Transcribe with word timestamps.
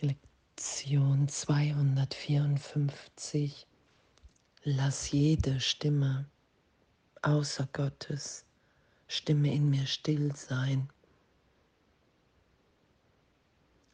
Lektion 0.00 1.28
254. 1.28 3.66
Lass 4.62 5.10
jede 5.10 5.60
Stimme 5.60 6.30
außer 7.22 7.68
Gottes 7.72 8.44
Stimme 9.08 9.52
in 9.52 9.68
mir 9.70 9.88
still 9.88 10.36
sein. 10.36 10.88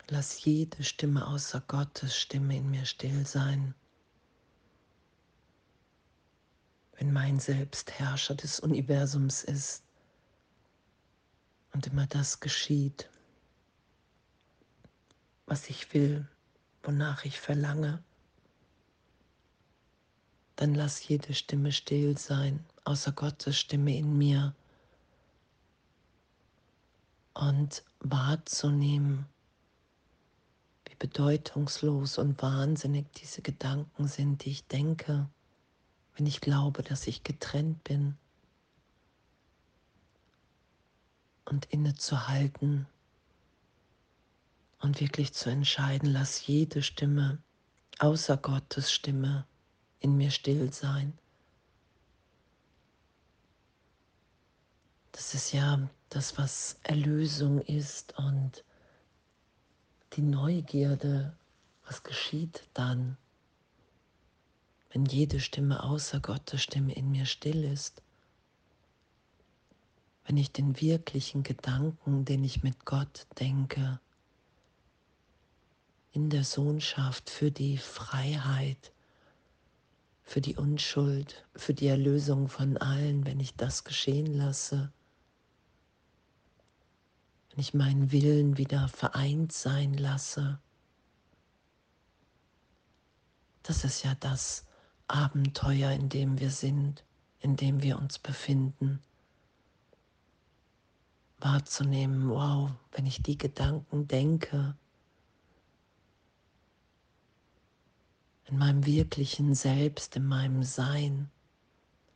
Lass 0.09 0.45
jede 0.45 0.85
Stimme 0.85 1.26
außer 1.26 1.62
Gottes 1.69 2.14
Stimme 2.14 2.58
in 2.58 2.71
mir 2.71 2.84
still 2.84 3.26
sein. 3.26 3.74
Wenn 6.96 7.14
mein 7.14 7.40
Selbst 7.40 7.92
Herrscher 7.92 8.34
des 8.34 8.60
Universums 8.60 9.42
ist 9.42 9.82
und 11.72 11.86
immer 11.86 12.06
das 12.06 12.40
geschieht, 12.40 13.08
was 15.47 15.69
ich 15.69 15.92
will, 15.95 16.27
wonach 16.83 17.24
ich 17.24 17.41
verlange, 17.41 18.02
dann 20.56 20.74
lass 20.74 21.06
jede 21.06 21.34
Stimme 21.34 21.73
still 21.73 22.16
sein, 22.16 22.64
außer 22.84 23.12
Gottes 23.12 23.59
Stimme 23.59 23.96
in 23.96 24.16
mir. 24.16 24.54
Und 27.34 27.82
wahrzunehmen, 27.98 29.27
wie 30.87 30.95
bedeutungslos 30.95 32.18
und 32.18 32.40
wahnsinnig 32.40 33.12
diese 33.15 33.42
Gedanken 33.42 34.06
sind, 34.06 34.45
die 34.45 34.51
ich 34.51 34.66
denke, 34.68 35.29
wenn 36.15 36.26
ich 36.26 36.40
glaube, 36.40 36.82
dass 36.84 37.09
ich 37.09 37.24
getrennt 37.24 37.82
bin. 37.82 38.16
Und 41.45 41.66
innezuhalten 41.66 42.87
und 44.80 45.01
wirklich 45.01 45.33
zu 45.33 45.51
entscheiden, 45.51 46.12
lass 46.12 46.46
jede 46.46 46.82
Stimme 46.82 47.38
außer 47.98 48.37
Gottes 48.37 48.92
Stimme 48.92 49.46
in 50.01 50.16
mir 50.16 50.30
still 50.30 50.73
sein. 50.73 51.16
Das 55.13 55.32
ist 55.32 55.52
ja 55.52 55.88
das, 56.09 56.38
was 56.38 56.79
Erlösung 56.82 57.60
ist 57.60 58.18
und 58.18 58.65
die 60.15 60.23
Neugierde, 60.23 61.37
was 61.87 62.02
geschieht 62.02 62.68
dann, 62.74 63.16
wenn 64.91 65.07
jede 65.07 65.41
Stimme 65.41 65.83
außer 65.83 66.20
Gottes 66.20 66.63
Stimme 66.63 66.95
in 66.95 67.11
mir 67.11 67.27
still 67.27 67.65
ist, 67.65 68.03
wenn 70.25 70.37
ich 70.37 70.53
den 70.53 70.81
wirklichen 70.81 71.43
Gedanken, 71.43 72.25
den 72.25 72.45
ich 72.45 72.63
mit 72.63 72.85
Gott 72.85 73.27
denke, 73.39 74.01
in 76.15 76.31
der 76.31 76.45
Sohnschaft 76.45 77.29
für 77.29 77.51
die 77.51 77.77
Freiheit, 77.77 78.93
für 80.23 80.41
die 80.41 80.55
Unschuld, 80.55 81.45
für 81.57 81.75
die 81.75 81.89
Erlösung 81.89 82.48
von 82.48 82.77
allen, 82.77 83.27
wenn 83.27 83.41
ich 83.41 83.57
das 83.57 83.83
geschehen 83.83 84.33
lasse, 84.33 84.92
wenn 87.51 87.59
ich 87.59 87.75
meinen 87.75 88.12
Willen 88.12 88.57
wieder 88.57 88.87
vereint 88.87 89.53
sein 89.53 89.95
lasse. 89.95 90.61
Das 93.65 93.83
ist 93.83 94.05
ja 94.05 94.15
das 94.20 94.67
Abenteuer, 95.09 95.91
in 95.91 96.09
dem 96.09 96.39
wir 96.39 96.51
sind, 96.51 97.05
in 97.41 97.57
dem 97.57 97.83
wir 97.83 97.98
uns 97.98 98.20
befinden. 98.20 99.03
Wahrzunehmen, 101.41 102.31
wow, 102.31 102.70
wenn 102.92 103.05
ich 103.05 103.20
die 103.20 103.37
Gedanken 103.37 104.07
denke, 104.07 104.77
in 108.47 108.59
meinem 108.59 108.84
wirklichen 108.84 109.55
Selbst, 109.55 110.17
in 110.17 110.27
meinem 110.27 110.62
Sein. 110.62 111.31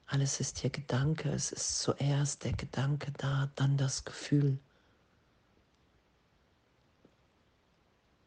Alles 0.06 0.40
ist 0.40 0.58
hier 0.58 0.70
Gedanke, 0.70 1.30
es 1.30 1.52
ist 1.52 1.80
zuerst 1.80 2.44
der 2.44 2.52
Gedanke 2.52 3.12
da, 3.12 3.50
dann 3.54 3.76
das 3.76 4.04
Gefühl. 4.04 4.58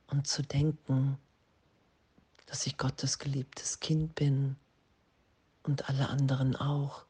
Und 0.08 0.28
zu 0.28 0.42
denken, 0.42 1.18
dass 2.48 2.68
ich 2.68 2.78
Gottes 2.78 3.18
geliebtes 3.18 3.80
Kind 3.80 4.16
bin 4.16 4.58
und 5.64 5.90
alle 5.90 6.09
anderen 6.09 6.56
auch. 6.56 7.06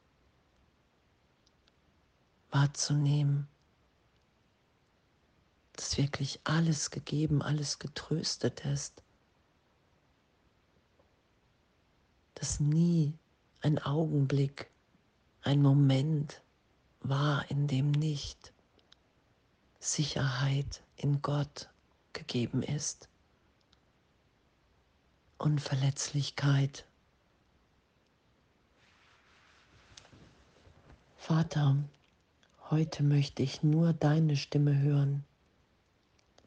Wahrzunehmen, 2.50 3.48
dass 5.72 5.96
wirklich 5.96 6.38
alles 6.44 6.90
gegeben, 6.90 7.42
alles 7.42 7.78
getröstet 7.78 8.64
ist 8.66 9.02
dass 12.42 12.58
nie 12.58 13.14
ein 13.60 13.78
Augenblick, 13.78 14.68
ein 15.42 15.62
Moment 15.62 16.42
war, 16.98 17.48
in 17.48 17.68
dem 17.68 17.92
nicht 17.92 18.52
Sicherheit 19.78 20.82
in 20.96 21.22
Gott 21.22 21.70
gegeben 22.12 22.64
ist. 22.64 23.08
Unverletzlichkeit. 25.38 26.84
Vater, 31.18 31.76
heute 32.70 33.04
möchte 33.04 33.44
ich 33.44 33.62
nur 33.62 33.92
deine 33.92 34.36
Stimme 34.36 34.76
hören. 34.80 35.22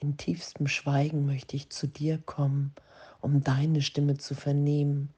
In 0.01 0.17
tiefstem 0.17 0.67
Schweigen 0.67 1.25
möchte 1.25 1.55
ich 1.55 1.69
zu 1.69 1.87
dir 1.87 2.17
kommen, 2.17 2.75
um 3.21 3.45
deine 3.45 3.81
Stimme 3.81 4.17
zu 4.17 4.35
vernehmen 4.35 5.13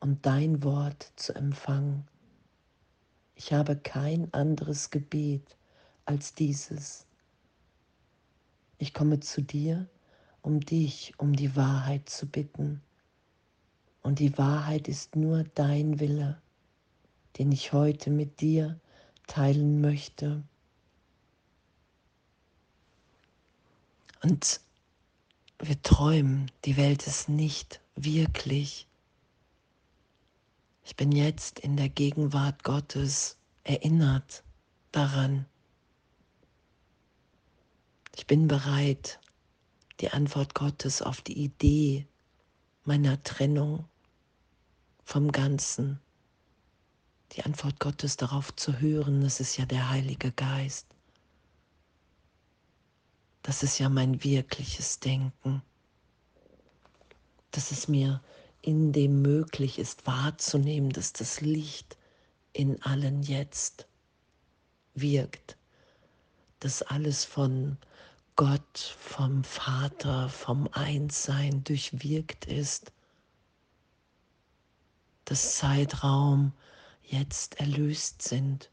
und 0.00 0.24
dein 0.26 0.62
Wort 0.62 1.12
zu 1.16 1.34
empfangen. 1.34 2.06
Ich 3.34 3.52
habe 3.52 3.76
kein 3.76 4.32
anderes 4.32 4.90
Gebet 4.90 5.56
als 6.04 6.34
dieses. 6.34 7.06
Ich 8.78 8.94
komme 8.94 9.20
zu 9.20 9.42
dir, 9.42 9.88
um 10.42 10.60
dich 10.60 11.14
um 11.18 11.34
die 11.34 11.56
Wahrheit 11.56 12.08
zu 12.08 12.26
bitten. 12.26 12.82
Und 14.02 14.20
die 14.20 14.38
Wahrheit 14.38 14.88
ist 14.88 15.16
nur 15.16 15.44
dein 15.54 15.98
Wille, 15.98 16.40
den 17.38 17.50
ich 17.52 17.72
heute 17.72 18.10
mit 18.10 18.40
dir 18.40 18.78
teilen 19.26 19.80
möchte. 19.80 20.42
Und 24.22 24.60
wir 25.58 25.80
träumen, 25.82 26.50
die 26.64 26.76
Welt 26.76 27.06
ist 27.06 27.28
nicht 27.28 27.80
wirklich. 27.96 28.86
Ich 30.86 30.94
bin 30.94 31.10
jetzt 31.10 31.58
in 31.58 31.76
der 31.76 31.88
Gegenwart 31.88 32.62
Gottes 32.62 33.38
erinnert 33.64 34.44
daran. 34.92 35.44
Ich 38.14 38.28
bin 38.28 38.46
bereit, 38.46 39.18
die 39.98 40.10
Antwort 40.10 40.54
Gottes 40.54 41.02
auf 41.02 41.22
die 41.22 41.42
Idee 41.42 42.06
meiner 42.84 43.20
Trennung 43.24 43.88
vom 45.02 45.32
Ganzen, 45.32 45.98
die 47.32 47.42
Antwort 47.42 47.80
Gottes 47.80 48.16
darauf 48.16 48.54
zu 48.54 48.78
hören, 48.78 49.22
das 49.22 49.40
ist 49.40 49.56
ja 49.56 49.66
der 49.66 49.90
Heilige 49.90 50.30
Geist. 50.30 50.86
Das 53.42 53.64
ist 53.64 53.80
ja 53.80 53.88
mein 53.88 54.22
wirkliches 54.22 55.00
Denken. 55.00 55.62
Das 57.50 57.72
ist 57.72 57.88
mir 57.88 58.22
in 58.66 58.92
dem 58.92 59.22
möglich 59.22 59.78
ist 59.78 60.08
wahrzunehmen, 60.08 60.90
dass 60.90 61.12
das 61.12 61.40
Licht 61.40 61.96
in 62.52 62.82
allen 62.82 63.22
jetzt 63.22 63.86
wirkt, 64.94 65.56
dass 66.58 66.82
alles 66.82 67.24
von 67.24 67.76
Gott, 68.34 68.96
vom 68.98 69.44
Vater, 69.44 70.28
vom 70.28 70.68
Einssein 70.72 71.62
durchwirkt 71.62 72.46
ist, 72.46 72.90
dass 75.26 75.56
Zeitraum 75.58 76.52
jetzt 77.02 77.60
erlöst 77.60 78.22
sind, 78.22 78.68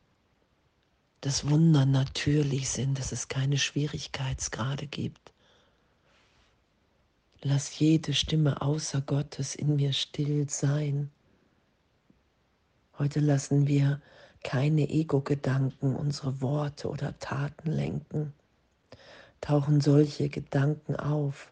dass 1.22 1.48
Wunder 1.48 1.86
natürlich 1.86 2.68
sind, 2.70 2.98
dass 2.98 3.12
es 3.12 3.28
keine 3.28 3.60
Schwierigkeitsgrade 3.60 4.88
gibt. 4.88 5.33
Lass 7.46 7.78
jede 7.78 8.14
Stimme 8.14 8.62
außer 8.62 9.02
Gottes 9.02 9.54
in 9.54 9.76
mir 9.76 9.92
still 9.92 10.50
sein. 10.50 11.12
Heute 12.98 13.20
lassen 13.20 13.68
wir 13.68 14.02
keine 14.46 14.90
Ego-Gedanken 14.90 15.94
unsere 15.94 16.40
Worte 16.40 16.88
oder 16.88 17.20
Taten 17.20 17.70
lenken. 17.70 18.34
Tauchen 19.42 19.82
solche 19.82 20.30
Gedanken 20.30 20.96
auf, 20.96 21.52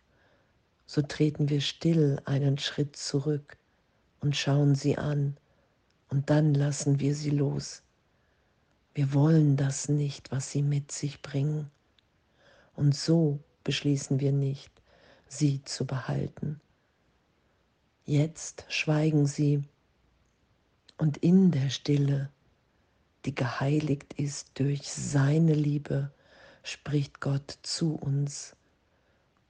so 0.86 1.02
treten 1.02 1.50
wir 1.50 1.60
still 1.60 2.22
einen 2.24 2.58
Schritt 2.58 2.96
zurück 2.96 3.58
und 4.22 4.38
schauen 4.38 4.76
sie 4.76 4.98
an 4.98 5.36
und 6.08 6.30
dann 6.30 6.54
lassen 6.54 7.02
wir 7.02 7.16
sie 7.16 7.32
los. 7.32 7.84
Wir 8.94 9.14
wollen 9.14 9.58
das 9.58 9.90
nicht, 9.90 10.32
was 10.32 10.52
sie 10.52 10.62
mit 10.62 10.94
sich 10.94 11.22
bringen. 11.22 11.70
Und 12.78 12.96
so 12.96 13.40
beschließen 13.66 14.22
wir 14.22 14.32
nicht, 14.32 14.72
sie 15.32 15.64
zu 15.64 15.86
behalten. 15.86 16.60
Jetzt 18.06 18.66
schweigen 18.68 19.26
sie 19.26 19.64
und 20.98 21.18
in 21.18 21.52
der 21.52 21.70
Stille, 21.70 22.30
die 23.26 23.34
geheiligt 23.34 24.14
ist 24.14 24.60
durch 24.60 24.92
seine 24.92 25.54
Liebe, 25.54 26.12
spricht 26.64 27.22
Gott 27.22 27.60
zu 27.62 27.96
uns 27.96 28.56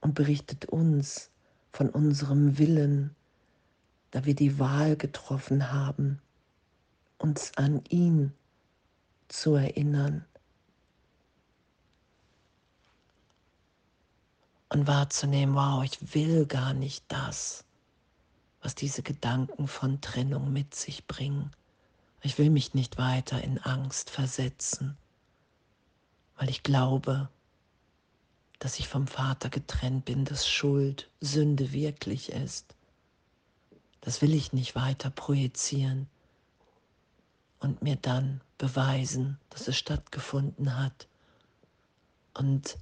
und 0.00 0.14
berichtet 0.14 0.66
uns 0.66 1.30
von 1.72 1.90
unserem 1.90 2.58
Willen, 2.58 3.16
da 4.12 4.24
wir 4.24 4.34
die 4.34 4.58
Wahl 4.58 4.96
getroffen 4.96 5.72
haben, 5.72 6.20
uns 7.18 7.56
an 7.56 7.82
ihn 7.88 8.32
zu 9.28 9.54
erinnern 9.56 10.24
und 14.72 14.86
wahrzunehmen, 14.86 15.54
wow, 15.54 15.84
ich 15.84 16.14
will 16.14 16.46
gar 16.46 16.72
nicht 16.72 17.04
das, 17.08 17.64
was 18.62 18.74
diese 18.74 19.02
Gedanken 19.02 19.68
von 19.68 20.00
Trennung 20.00 20.50
mit 20.50 20.74
sich 20.74 21.06
bringen. 21.06 21.50
Ich 22.22 22.38
will 22.38 22.48
mich 22.48 22.72
nicht 22.72 22.96
weiter 22.96 23.42
in 23.42 23.58
Angst 23.58 24.08
versetzen, 24.08 24.96
weil 26.36 26.48
ich 26.48 26.62
glaube, 26.62 27.28
dass 28.60 28.78
ich 28.78 28.88
vom 28.88 29.06
Vater 29.06 29.50
getrennt 29.50 30.06
bin, 30.06 30.24
dass 30.24 30.48
Schuld 30.48 31.10
Sünde 31.20 31.72
wirklich 31.72 32.32
ist. 32.32 32.74
Das 34.00 34.22
will 34.22 34.32
ich 34.32 34.54
nicht 34.54 34.74
weiter 34.74 35.10
projizieren 35.10 36.08
und 37.58 37.82
mir 37.82 37.96
dann 37.96 38.40
beweisen, 38.56 39.38
dass 39.50 39.68
es 39.68 39.76
stattgefunden 39.76 40.78
hat. 40.78 41.08
Und 42.32 42.78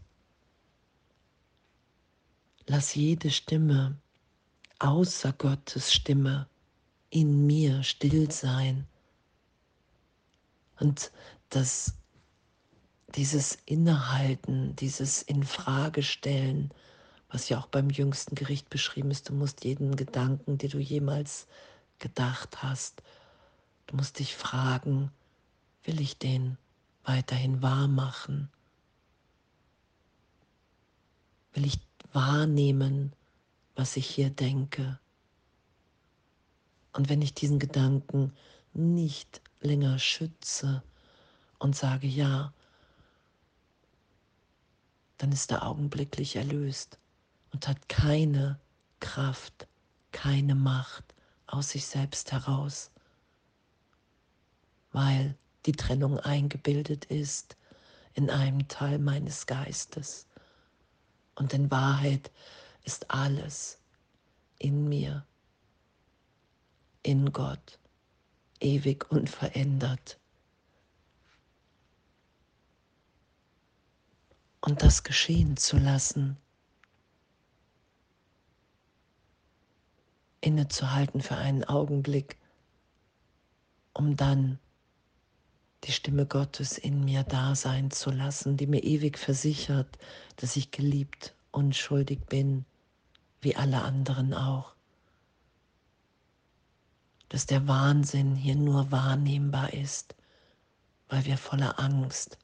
lass 2.70 2.94
jede 2.94 3.30
Stimme 3.30 3.96
außer 4.78 5.32
Gottes 5.32 5.92
Stimme 5.92 6.48
in 7.10 7.44
mir 7.44 7.82
still 7.82 8.30
sein. 8.30 8.86
Und 10.78 11.10
dass 11.48 11.94
dieses 13.16 13.58
Innehalten, 13.66 14.76
dieses 14.76 15.20
Infragestellen, 15.20 16.70
was 17.28 17.48
ja 17.48 17.58
auch 17.58 17.66
beim 17.66 17.90
jüngsten 17.90 18.36
Gericht 18.36 18.70
beschrieben 18.70 19.10
ist, 19.10 19.28
du 19.28 19.34
musst 19.34 19.64
jeden 19.64 19.96
Gedanken, 19.96 20.56
den 20.56 20.70
du 20.70 20.78
jemals 20.78 21.48
gedacht 21.98 22.62
hast, 22.62 23.02
du 23.88 23.96
musst 23.96 24.20
dich 24.20 24.36
fragen, 24.36 25.10
will 25.82 26.00
ich 26.00 26.18
den 26.18 26.56
weiterhin 27.02 27.62
wahr 27.62 27.88
machen? 27.88 28.48
Will 31.52 31.66
ich 31.66 31.80
wahrnehmen, 32.12 33.12
was 33.74 33.96
ich 33.96 34.06
hier 34.06 34.30
denke? 34.30 34.98
Und 36.92 37.08
wenn 37.08 37.22
ich 37.22 37.34
diesen 37.34 37.58
Gedanken 37.58 38.32
nicht 38.72 39.40
länger 39.60 39.98
schütze 39.98 40.82
und 41.58 41.76
sage, 41.76 42.06
ja, 42.06 42.52
dann 45.18 45.32
ist 45.32 45.50
er 45.50 45.66
augenblicklich 45.66 46.36
erlöst 46.36 46.98
und 47.52 47.68
hat 47.68 47.88
keine 47.88 48.58
Kraft, 49.00 49.68
keine 50.12 50.54
Macht 50.54 51.14
aus 51.46 51.70
sich 51.70 51.86
selbst 51.86 52.32
heraus, 52.32 52.90
weil 54.92 55.36
die 55.66 55.72
Trennung 55.72 56.18
eingebildet 56.18 57.04
ist 57.06 57.56
in 58.14 58.30
einem 58.30 58.66
Teil 58.68 58.98
meines 58.98 59.46
Geistes. 59.46 60.26
Und 61.40 61.54
in 61.54 61.70
Wahrheit 61.70 62.30
ist 62.84 63.10
alles 63.10 63.78
in 64.58 64.90
mir, 64.90 65.24
in 67.02 67.32
Gott, 67.32 67.78
ewig 68.60 69.10
unverändert. 69.10 70.20
Und 74.60 74.82
das 74.82 75.02
geschehen 75.02 75.56
zu 75.56 75.78
lassen, 75.78 76.36
innezuhalten 80.42 81.22
für 81.22 81.36
einen 81.36 81.64
Augenblick, 81.64 82.36
um 83.94 84.14
dann 84.14 84.58
die 85.84 85.92
Stimme 85.92 86.26
Gottes 86.26 86.76
in 86.76 87.04
mir 87.04 87.22
da 87.22 87.54
sein 87.54 87.90
zu 87.90 88.10
lassen, 88.10 88.56
die 88.56 88.66
mir 88.66 88.82
ewig 88.82 89.18
versichert, 89.18 89.98
dass 90.36 90.56
ich 90.56 90.70
geliebt, 90.70 91.34
unschuldig 91.52 92.20
bin, 92.26 92.64
wie 93.40 93.56
alle 93.56 93.82
anderen 93.82 94.34
auch. 94.34 94.74
Dass 97.28 97.46
der 97.46 97.66
Wahnsinn 97.66 98.34
hier 98.34 98.56
nur 98.56 98.90
wahrnehmbar 98.90 99.72
ist, 99.72 100.14
weil 101.08 101.24
wir 101.24 101.38
voller 101.38 101.78
Angst 101.78 102.36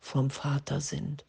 vorm 0.00 0.30
Vater 0.30 0.80
sind. 0.80 1.24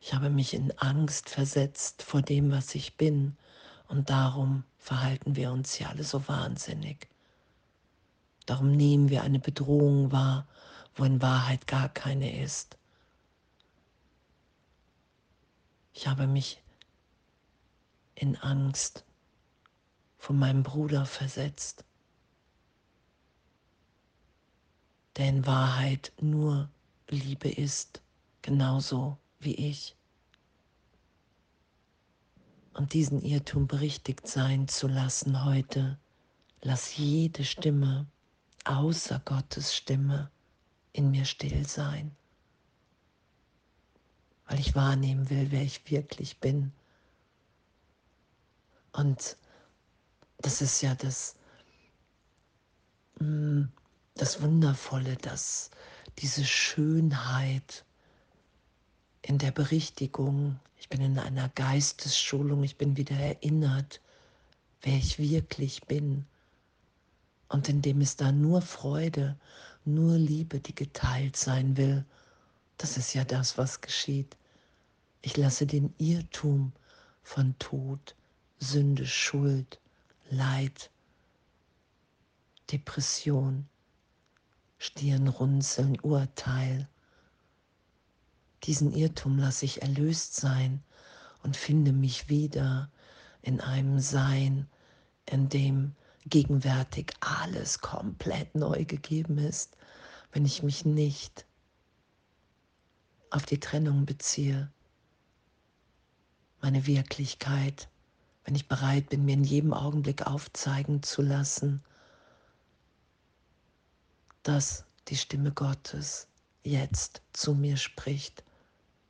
Ich 0.00 0.14
habe 0.14 0.30
mich 0.30 0.54
in 0.54 0.70
Angst 0.78 1.28
versetzt 1.28 2.02
vor 2.02 2.22
dem, 2.22 2.50
was 2.50 2.74
ich 2.74 2.96
bin, 2.96 3.36
und 3.88 4.10
darum 4.10 4.64
verhalten 4.78 5.34
wir 5.34 5.50
uns 5.50 5.74
hier 5.74 5.88
alle 5.88 6.04
so 6.04 6.28
wahnsinnig. 6.28 7.08
Darum 8.48 8.70
nehmen 8.72 9.10
wir 9.10 9.24
eine 9.24 9.40
Bedrohung 9.40 10.10
wahr, 10.10 10.48
wo 10.94 11.04
in 11.04 11.20
Wahrheit 11.20 11.66
gar 11.66 11.90
keine 11.90 12.42
ist. 12.42 12.78
Ich 15.92 16.06
habe 16.08 16.26
mich 16.26 16.62
in 18.14 18.36
Angst 18.36 19.04
von 20.16 20.38
meinem 20.38 20.62
Bruder 20.62 21.04
versetzt, 21.04 21.84
der 25.18 25.28
in 25.28 25.44
Wahrheit 25.44 26.14
nur 26.18 26.70
Liebe 27.10 27.50
ist, 27.50 28.00
genauso 28.40 29.18
wie 29.40 29.56
ich. 29.56 29.94
Und 32.72 32.94
diesen 32.94 33.20
Irrtum 33.20 33.66
berichtigt 33.66 34.26
sein 34.26 34.68
zu 34.68 34.88
lassen 34.88 35.44
heute, 35.44 35.98
lass 36.62 36.96
jede 36.96 37.44
Stimme 37.44 38.06
außer 38.64 39.20
Gottes 39.24 39.74
Stimme 39.74 40.30
in 40.92 41.10
mir 41.10 41.24
still 41.24 41.66
sein, 41.66 42.14
weil 44.46 44.58
ich 44.60 44.74
wahrnehmen 44.74 45.30
will, 45.30 45.50
wer 45.50 45.62
ich 45.62 45.90
wirklich 45.90 46.38
bin. 46.38 46.72
Und 48.92 49.36
das 50.38 50.60
ist 50.60 50.80
ja 50.80 50.94
das, 50.94 51.36
mm, 53.20 53.64
das 54.14 54.42
Wundervolle, 54.42 55.16
dass 55.16 55.70
diese 56.18 56.44
Schönheit 56.44 57.84
in 59.22 59.38
der 59.38 59.52
Berichtigung, 59.52 60.58
ich 60.76 60.88
bin 60.88 61.00
in 61.00 61.18
einer 61.18 61.48
Geistesschulung, 61.50 62.64
ich 62.64 62.76
bin 62.76 62.96
wieder 62.96 63.16
erinnert, 63.16 64.00
wer 64.82 64.96
ich 64.96 65.18
wirklich 65.18 65.82
bin 65.82 66.26
und 67.48 67.68
in 67.68 67.82
dem 67.82 68.00
ist 68.00 68.20
da 68.20 68.32
nur 68.32 68.62
Freude, 68.62 69.36
nur 69.84 70.16
Liebe, 70.16 70.60
die 70.60 70.74
geteilt 70.74 71.36
sein 71.36 71.76
will. 71.76 72.04
Das 72.76 72.96
ist 72.96 73.14
ja 73.14 73.24
das, 73.24 73.58
was 73.58 73.80
geschieht. 73.80 74.36
Ich 75.22 75.36
lasse 75.36 75.66
den 75.66 75.92
Irrtum 75.98 76.72
von 77.22 77.58
Tod, 77.58 78.14
Sünde, 78.60 79.06
Schuld, 79.06 79.80
Leid, 80.30 80.90
Depression, 82.70 83.66
Stirnrunzeln, 84.78 85.98
Urteil. 86.00 86.86
Diesen 88.64 88.92
Irrtum 88.92 89.38
lasse 89.38 89.64
ich 89.64 89.82
erlöst 89.82 90.36
sein 90.36 90.82
und 91.42 91.56
finde 91.56 91.92
mich 91.92 92.28
wieder 92.28 92.90
in 93.42 93.60
einem 93.60 94.00
Sein, 94.00 94.68
in 95.26 95.48
dem 95.48 95.94
gegenwärtig 96.28 97.12
alles 97.20 97.80
komplett 97.80 98.54
neu 98.54 98.84
gegeben 98.84 99.38
ist, 99.38 99.76
wenn 100.32 100.44
ich 100.44 100.62
mich 100.62 100.84
nicht 100.84 101.46
auf 103.30 103.44
die 103.46 103.60
Trennung 103.60 104.06
beziehe, 104.06 104.70
meine 106.60 106.86
Wirklichkeit, 106.86 107.88
wenn 108.44 108.54
ich 108.54 108.68
bereit 108.68 109.10
bin, 109.10 109.24
mir 109.24 109.34
in 109.34 109.44
jedem 109.44 109.72
Augenblick 109.72 110.26
aufzeigen 110.26 111.02
zu 111.02 111.22
lassen, 111.22 111.84
dass 114.42 114.84
die 115.08 115.16
Stimme 115.16 115.52
Gottes 115.52 116.26
jetzt 116.62 117.22
zu 117.32 117.54
mir 117.54 117.76
spricht, 117.76 118.42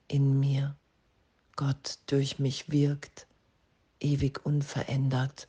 in 0.09 0.39
mir, 0.41 0.77
Gott 1.57 1.99
durch 2.07 2.39
mich 2.39 2.71
wirkt, 2.71 3.27
ewig 4.01 4.45
unverändert 4.45 5.49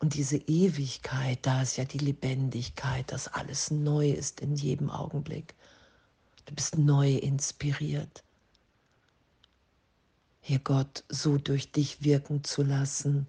und 0.00 0.14
diese 0.14 0.36
Ewigkeit, 0.36 1.38
da 1.42 1.62
ist 1.62 1.76
ja 1.76 1.84
die 1.84 1.98
Lebendigkeit, 1.98 3.10
dass 3.10 3.28
alles 3.28 3.70
neu 3.70 4.10
ist 4.10 4.40
in 4.40 4.54
jedem 4.54 4.90
Augenblick. 4.90 5.54
Du 6.46 6.54
bist 6.54 6.78
neu 6.78 7.14
inspiriert. 7.14 8.22
hier 10.40 10.60
Gott 10.60 11.04
so 11.10 11.36
durch 11.36 11.72
dich 11.72 12.02
wirken 12.02 12.42
zu 12.42 12.62
lassen, 12.62 13.26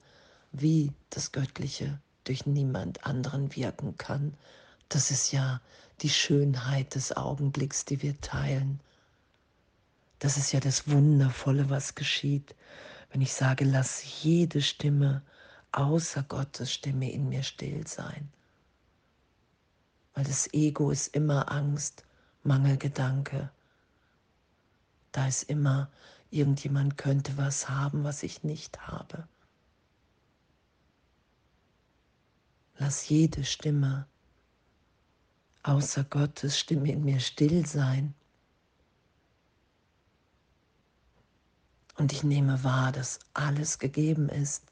wie 0.53 0.93
das 1.09 1.33
Göttliche 1.33 1.99
durch 2.23 2.45
niemand 2.45 3.05
anderen 3.05 3.53
wirken 3.57 3.97
kann. 3.97 4.33
Das 4.88 5.11
ist 5.11 5.33
ja 5.33 5.59
die 6.01 6.09
Schönheit 6.09 6.95
des 6.95 7.17
Augenblicks, 7.17 7.83
die 7.83 8.01
wir 8.01 8.19
teilen. 8.21 8.79
Das 10.19 10.38
ist 10.38 10.53
ja 10.53 10.61
das 10.61 10.88
Wundervolle, 10.88 11.69
was 11.69 11.95
geschieht, 11.95 12.55
wenn 13.11 13.21
ich 13.21 13.33
sage, 13.33 13.65
lass 13.65 14.23
jede 14.23 14.61
Stimme 14.61 15.21
außer 15.71 16.23
Gottes 16.23 16.73
Stimme 16.73 17.11
in 17.11 17.29
mir 17.29 17.43
still 17.43 17.85
sein. 17.88 18.31
Weil 20.13 20.23
das 20.23 20.53
Ego 20.53 20.91
ist 20.91 21.15
immer 21.15 21.51
Angst, 21.51 22.05
Mangelgedanke. 22.43 23.51
Da 25.11 25.27
ist 25.27 25.43
immer, 25.43 25.89
irgendjemand 26.31 26.97
könnte 26.97 27.38
was 27.38 27.69
haben, 27.69 28.03
was 28.03 28.23
ich 28.23 28.43
nicht 28.43 28.88
habe. 28.88 29.27
Lass 32.77 33.09
jede 33.09 33.43
Stimme 33.43 34.07
außer 35.63 36.03
Gottes 36.03 36.57
Stimme 36.57 36.91
in 36.91 37.03
mir 37.03 37.19
still 37.19 37.65
sein. 37.65 38.13
Und 41.97 42.13
ich 42.13 42.23
nehme 42.23 42.63
wahr, 42.63 42.91
dass 42.91 43.19
alles 43.33 43.77
gegeben 43.77 44.29
ist, 44.29 44.68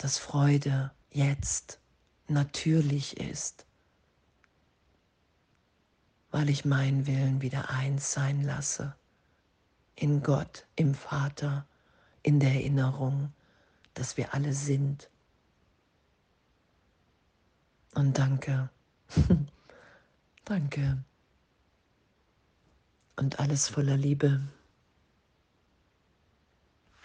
dass 0.00 0.16
Freude 0.16 0.90
jetzt 1.10 1.78
natürlich 2.26 3.18
ist, 3.18 3.66
weil 6.30 6.48
ich 6.48 6.64
meinen 6.64 7.06
Willen 7.06 7.42
wieder 7.42 7.68
eins 7.68 8.10
sein 8.12 8.42
lasse 8.42 8.96
in 9.96 10.22
Gott, 10.22 10.66
im 10.74 10.94
Vater, 10.94 11.66
in 12.22 12.40
der 12.40 12.52
Erinnerung, 12.52 13.34
dass 13.92 14.16
wir 14.16 14.32
alle 14.32 14.54
sind. 14.54 15.10
Und 17.94 18.16
danke, 18.16 18.70
danke. 20.46 21.04
Und 23.16 23.38
alles 23.38 23.68
voller 23.68 23.98
Liebe. 23.98 24.40